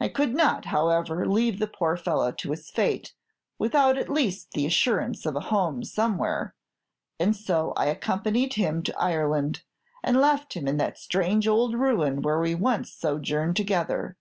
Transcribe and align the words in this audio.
I 0.00 0.08
could 0.08 0.34
not, 0.34 0.64
however, 0.64 1.24
leave 1.24 1.60
the 1.60 1.68
poor 1.68 1.96
fellow 1.96 2.32
to 2.32 2.50
his 2.50 2.68
fate 2.68 3.14
without 3.60 3.96
at 3.96 4.08
least 4.08 4.50
the 4.54 4.66
assurance 4.66 5.24
of 5.24 5.36
a 5.36 5.40
home 5.54 5.84
somewhere, 5.84 6.56
and 7.20 7.36
so 7.36 7.72
I 7.76 7.86
accompanied 7.86 8.54
him 8.54 8.82
to 8.82 8.98
Ireland, 9.00 9.62
and 10.02 10.16
left 10.20 10.54
him 10.54 10.66
in 10.66 10.78
that 10.78 10.98
strange 10.98 11.46
old 11.46 11.74
ruin 11.76 12.22
where 12.22 12.40
we 12.40 12.56
once 12.56 12.92
sojourned 12.92 13.54
together. 13.54 14.16